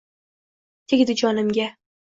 [0.89, 1.73] Tegdi jonimga